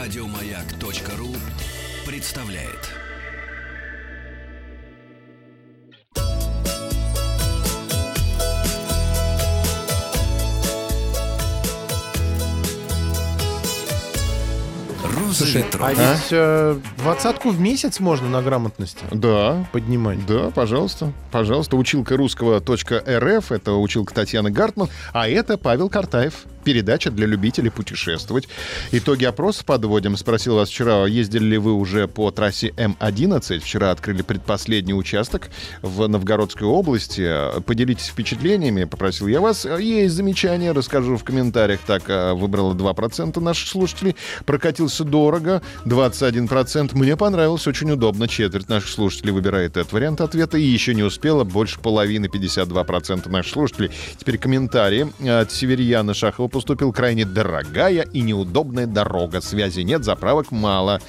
[0.00, 1.36] Радиомаяк.ру
[2.06, 2.88] представляет.
[15.32, 20.26] Слушай, Розовый а ведь э, двадцатку в месяц можно на грамотности Да, поднимать.
[20.26, 21.12] да, пожалуйста.
[21.30, 26.46] Пожалуйста, училка русского .рф, это училка Татьяны Гартман, а это Павел Картаев.
[26.64, 28.48] Передача для любителей путешествовать.
[28.92, 30.16] Итоги опроса подводим.
[30.16, 33.60] Спросил вас вчера, ездили ли вы уже по трассе М11.
[33.60, 37.60] Вчера открыли предпоследний участок в Новгородской области.
[37.62, 39.64] Поделитесь впечатлениями, попросил я вас.
[39.64, 41.80] Есть замечания, расскажу в комментариях.
[41.86, 44.16] Так, а, выбрало 2% наших слушателей.
[44.44, 46.94] Прокатился дорого, 21%.
[46.94, 48.28] Мне понравилось, очень удобно.
[48.28, 50.58] Четверть наших слушателей выбирает этот вариант ответа.
[50.58, 53.90] И еще не успела, больше половины, 52% наших слушателей.
[54.18, 59.40] Теперь комментарии от Северьяна Шахова поступил крайне дорогая и неудобная дорога.
[59.40, 61.00] Связи нет, заправок мало.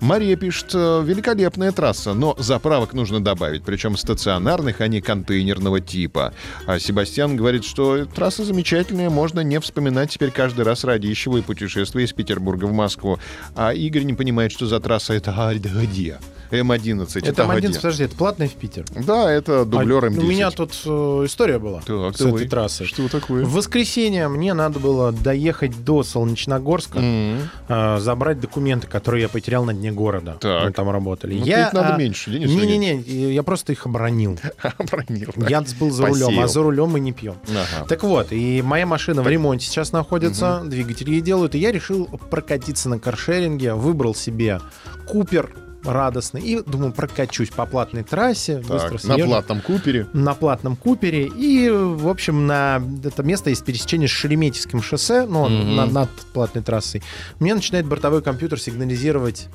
[0.00, 6.32] Мария пишет, «Э, великолепная трасса, но заправок нужно добавить, причем стационарных, а не контейнерного типа.
[6.66, 12.04] А Себастьян говорит, что трасса замечательная, можно не вспоминать теперь каждый раз радищего и путешествия
[12.04, 13.18] из Петербурга в Москву.
[13.54, 16.18] А Игорь не понимает, что за трасса это где?
[16.50, 17.18] М11.
[17.18, 17.68] Это где?
[17.68, 18.84] М11, подожди, это платный в Питер.
[18.94, 20.20] Да, это дублер А, М10.
[20.20, 22.34] У меня тут э, история была Так, с давай.
[22.42, 22.84] этой трассы.
[22.84, 23.44] Что такое?
[23.44, 27.48] В воскресенье мне надо было доехать до Солнечногорска, М.
[27.68, 30.36] э, забрать документы, которые я потерял на дне города.
[30.40, 30.64] Так.
[30.64, 31.38] Мы там работали.
[31.38, 34.38] Ну, я, надо а, меньше, Денис Не-не-не, я просто их обронил.
[34.78, 35.32] Обронил.
[35.48, 37.36] Я был за рулем, а за рулем мы не пьем.
[37.48, 37.86] Ага.
[37.88, 42.06] Так вот, и моя машина в ремонте сейчас находится, двигатель ей делают, и я решил
[42.30, 44.60] прокатиться на каршеринге, выбрал себе
[45.06, 49.28] Купер радостный, и думаю, прокачусь по платной трассе, быстро Так, на съезжу.
[49.28, 50.06] платном купере.
[50.12, 51.26] на платном Купере.
[51.26, 55.76] И, в общем, на это место есть пересечение с Шереметьевским шоссе, ну, Мгм.
[55.76, 57.02] на- над платной трассой.
[57.38, 59.46] Мне начинает бортовой компьютер сигнализировать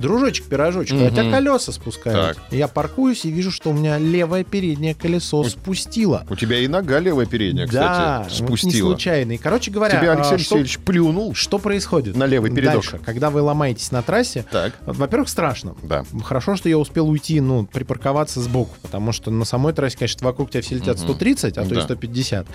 [0.00, 1.32] Дружочек, пирожочек, а у тебя Мгм.
[1.32, 2.38] колеса спускают.
[2.50, 6.24] Я паркуюсь и вижу, что у меня левое переднее колесо спустило.
[6.30, 8.88] У тебя и нога левая передняя, да, кстати, вот не спустила.
[8.90, 9.32] случайно.
[9.32, 11.34] И, короче говоря, Тебя а, Алексей что, Алексеевич плюнул.
[11.34, 12.74] что происходит На левый передок.
[12.82, 14.44] дальше, когда вы ломаетесь на трассе?
[14.50, 15.74] Так, Во-первых, страшно.
[15.82, 16.04] да.
[16.24, 20.50] Хорошо, что я успел уйти, ну, припарковаться сбоку, потому что на самой трассе, конечно, вокруг
[20.50, 21.04] тебя все летят Мгм.
[21.08, 21.82] 130, а то и Да.
[21.82, 22.46] 150.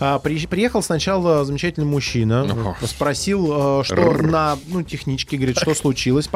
[0.00, 2.76] А, при- приехал сначала замечательный мужчина, Ох.
[2.88, 4.26] спросил, э, что Рррр.
[4.30, 6.26] на, ну, техничке, говорит, что случилось.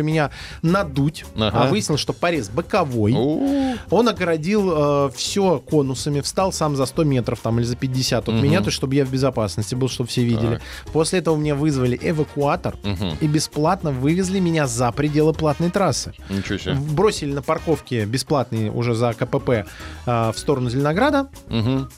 [0.00, 0.30] Попробовали меня
[0.62, 1.50] надуть, Ага.
[1.64, 3.14] а выяснилось, что порез боковой.
[3.16, 8.34] О, Он огородил все конусами, встал сам за 100 метров там или за 50 от
[8.34, 8.42] Мгм.
[8.44, 10.60] меня, то есть, чтобы я в безопасности был, чтобы все видели.
[10.92, 13.16] После этого мне вызвали эвакуатор мгм.
[13.20, 16.12] и бесплатно вывезли меня за пределы платной трассы.
[16.28, 16.74] Ничего себе.
[16.74, 19.66] Бросили на парковке бесплатные уже за КПП
[20.06, 21.28] а, в сторону Зеленограда.
[21.48, 21.88] Мгм.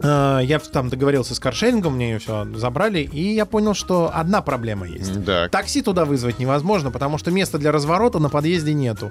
[0.00, 4.42] А, я там договорился с каршерингом, мне ее все забрали, и я понял, что одна
[4.42, 5.24] проблема есть.
[5.24, 5.50] Так.
[5.50, 9.10] Такси туда вызвать невозможно, потому что места для разворота на подъезде нету.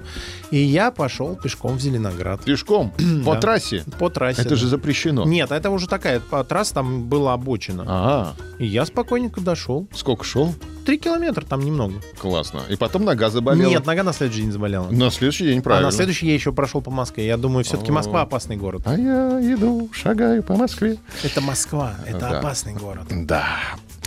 [0.50, 2.40] И я пошел пешком в Зеленоград.
[2.42, 2.92] Пешком
[3.24, 3.40] по Да.
[3.40, 3.84] трассе.
[3.98, 4.40] По трассе.
[4.42, 4.56] Это да.
[4.56, 5.24] же запрещено.
[5.24, 7.84] Нет, это уже такая трасса, там была обочина.
[7.86, 9.88] А, И я спокойненько дошел.
[9.94, 10.54] сколько шел?
[10.86, 11.94] Три километра там немного.
[12.18, 12.62] Классно.
[12.70, 13.68] И потом нога заболела.
[13.68, 14.88] Нет, нога на следующий день заболела.
[14.90, 15.88] На следующий день, А правильно.
[15.88, 17.26] на следующий я еще прошел по Москве.
[17.26, 17.90] Я думаю, все-таки.
[17.90, 18.82] Москва опасный город.
[18.86, 20.96] А я иду, шагаю по Москве.
[21.24, 22.38] Это Москва, это Да.
[22.38, 23.02] опасный город.
[23.10, 23.46] Да.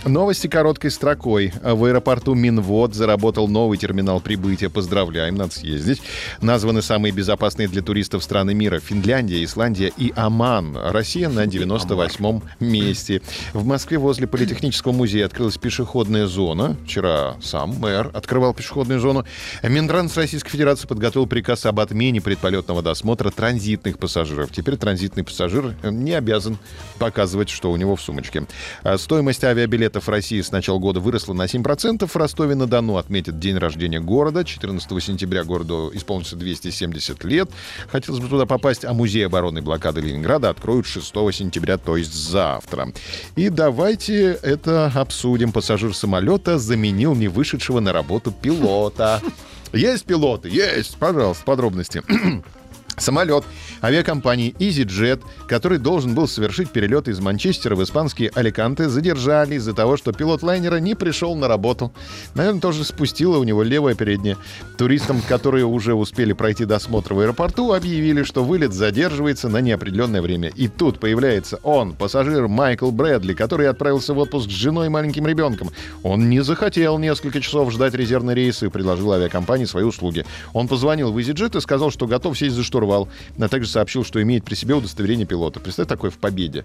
[0.06, 1.52] Новости короткой строкой.
[1.62, 4.70] В аэропорту Минвод заработал новый терминал прибытия.
[4.70, 6.00] Поздравляем, надо съездить.
[6.40, 8.80] Названы самые безопасные для туристов страны мира.
[8.80, 10.74] Финляндия, Исландия и Оман.
[10.74, 13.20] Россия на 98-м месте.
[13.52, 16.78] В Москве возле Политехнического музея открылась пешеходная зона.
[16.86, 19.26] Вчера сам мэр открывал пешеходную зону.
[19.62, 24.50] Минтранс Российской Федерации подготовил приказ об отмене предполетного досмотра транзитных пассажиров.
[24.50, 26.56] Теперь транзитный пассажир э, не обязан
[26.98, 28.46] показывать, что у него в сумочке.
[28.82, 32.06] А Стоимость авиабилетов в России с начала года выросла на 7%.
[32.06, 34.44] В Ростове-на-Дону отметят день рождения города.
[34.44, 37.50] 14 сентября городу исполнится 270 лет.
[37.88, 42.92] Хотелось бы туда попасть, а музей оборонной блокады Ленинграда откроют 6 сентября, то есть завтра.
[43.34, 45.50] И давайте это обсудим.
[45.50, 49.22] Пассажир самолета заменил не вышедшего на работу пилота.
[49.72, 50.48] Есть пилоты?
[50.48, 50.96] Есть!
[50.98, 52.02] Пожалуйста, подробности.
[53.00, 53.44] Самолет
[53.82, 59.96] авиакомпании EasyJet, который должен был совершить перелет из Манчестера в испанские Аликанте, задержали из-за того,
[59.96, 61.92] что пилот лайнера не пришел на работу.
[62.34, 64.36] Наверное, тоже спустило у него левое переднее.
[64.76, 70.50] Туристам, которые уже успели пройти досмотр в аэропорту, объявили, что вылет задерживается на неопределенное время.
[70.54, 75.26] И тут появляется он, пассажир Майкл Брэдли, который отправился в отпуск с женой и маленьким
[75.26, 75.70] ребенком.
[76.02, 80.26] Он не захотел несколько часов ждать резервный рейс и предложил авиакомпании свои услуги.
[80.52, 84.22] Он позвонил в EasyJet и сказал, что готов сесть за штурвал, а также сообщил, что
[84.22, 85.60] имеет при себе удостоверение пилота.
[85.60, 86.64] Представь, такое в победе.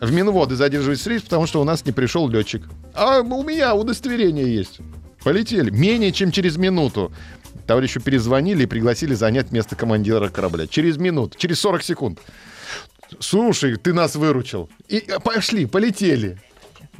[0.00, 2.64] В Минводы задерживается рейс, потому что у нас не пришел летчик.
[2.94, 4.80] А у меня удостоверение есть.
[5.22, 5.70] Полетели.
[5.70, 7.12] Менее чем через минуту.
[7.66, 10.66] Товарищу перезвонили и пригласили занять место командира корабля.
[10.66, 12.20] Через минуту, через 40 секунд.
[13.20, 14.68] Слушай, ты нас выручил.
[14.88, 16.38] И э, пошли, полетели.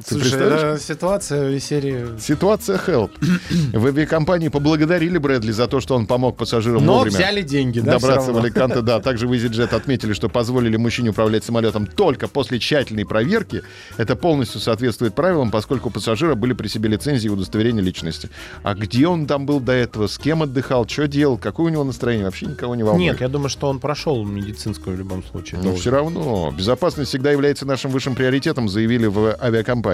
[0.03, 2.19] Ты Слушай, это ситуация из серии...
[2.19, 3.11] Ситуация help.
[3.73, 7.93] В авиакомпании поблагодарили Брэдли за то, что он помог пассажирам Но вовремя взяли деньги, да,
[7.93, 8.37] добраться в?
[8.37, 8.81] Аликанте.
[8.81, 13.63] Да, также в EasyJet отметили, что позволили мужчине управлять самолетом только после тщательной проверки.
[13.97, 18.29] Это полностью соответствует правилам, поскольку у пассажира были при себе лицензии и удостоверения личности.
[18.63, 20.07] А где он там был до этого?
[20.07, 20.87] С кем отдыхал?
[20.87, 21.37] Что делал?
[21.37, 22.25] Какое у него настроение?
[22.25, 23.13] Вообще никого не волнует.
[23.13, 25.59] Нет, я думаю, что он прошел медицинскую в любом случае.
[25.59, 25.81] Но должен.
[25.81, 29.84] все равно безопасность всегда является нашим высшим приоритетом, заявили в авиакомпании.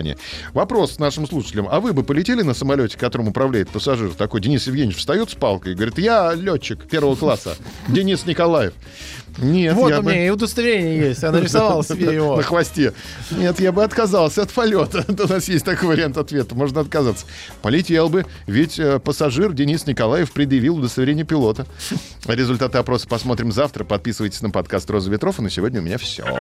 [0.53, 1.67] Вопрос нашим слушателям.
[1.69, 4.11] А вы бы полетели на самолете, которым управляет пассажир?
[4.13, 7.55] Такой Денис Евгеньевич встает с палкой и говорит, я летчик первого класса,
[7.87, 8.73] Денис Николаев.
[9.37, 10.11] Нет, Вот у бы...
[10.11, 12.35] меня и удостоверение есть, я нарисовал себе его.
[12.35, 12.93] На хвосте.
[13.31, 15.05] Нет, я бы отказался от полета.
[15.23, 16.55] У нас есть такой вариант ответа.
[16.55, 17.25] Можно отказаться.
[17.61, 21.65] Полетел бы, ведь э, пассажир Денис Николаев предъявил удостоверение пилота.
[22.25, 23.83] Результаты опроса посмотрим завтра.
[23.83, 25.39] Подписывайтесь на подкаст «Роза ветров».
[25.39, 26.40] И на сегодня у меня все.